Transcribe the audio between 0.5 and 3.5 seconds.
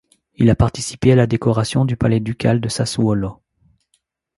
participé à la décoration du palais ducal de Sassuolo.